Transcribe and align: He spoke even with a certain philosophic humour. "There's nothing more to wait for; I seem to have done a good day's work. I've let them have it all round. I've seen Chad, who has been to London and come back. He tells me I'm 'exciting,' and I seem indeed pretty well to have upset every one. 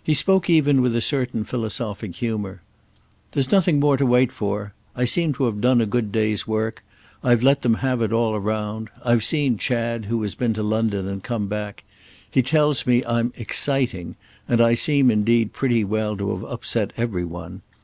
He 0.00 0.14
spoke 0.14 0.48
even 0.48 0.80
with 0.80 0.94
a 0.94 1.00
certain 1.00 1.42
philosophic 1.42 2.14
humour. 2.14 2.62
"There's 3.32 3.50
nothing 3.50 3.80
more 3.80 3.96
to 3.96 4.06
wait 4.06 4.30
for; 4.30 4.72
I 4.94 5.04
seem 5.04 5.32
to 5.32 5.46
have 5.46 5.60
done 5.60 5.80
a 5.80 5.84
good 5.84 6.12
day's 6.12 6.46
work. 6.46 6.84
I've 7.24 7.42
let 7.42 7.62
them 7.62 7.74
have 7.82 8.00
it 8.00 8.12
all 8.12 8.38
round. 8.38 8.88
I've 9.04 9.24
seen 9.24 9.58
Chad, 9.58 10.04
who 10.04 10.22
has 10.22 10.36
been 10.36 10.54
to 10.54 10.62
London 10.62 11.08
and 11.08 11.24
come 11.24 11.48
back. 11.48 11.82
He 12.30 12.40
tells 12.40 12.86
me 12.86 13.04
I'm 13.04 13.32
'exciting,' 13.34 14.14
and 14.46 14.60
I 14.60 14.74
seem 14.74 15.10
indeed 15.10 15.52
pretty 15.52 15.82
well 15.82 16.16
to 16.18 16.30
have 16.32 16.44
upset 16.44 16.92
every 16.96 17.24
one. 17.24 17.62